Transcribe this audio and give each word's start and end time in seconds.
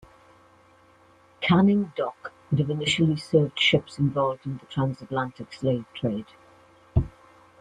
Canning 1.41 1.93
Dock 1.95 2.31
would 2.49 2.57
have 2.59 2.71
initially 2.71 3.17
served 3.17 3.59
ships 3.59 3.99
involved 3.99 4.47
in 4.47 4.57
the 4.57 4.65
trans 4.65 4.99
Atlantic 5.03 5.53
slave 5.53 5.85
trade. 5.93 6.25